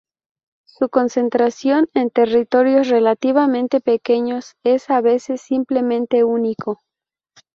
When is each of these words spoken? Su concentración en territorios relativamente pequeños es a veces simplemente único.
Su 0.65 0.89
concentración 0.89 1.87
en 1.93 2.09
territorios 2.09 2.87
relativamente 2.89 3.81
pequeños 3.81 4.55
es 4.63 4.89
a 4.89 4.99
veces 4.99 5.41
simplemente 5.41 6.23
único. 6.23 6.79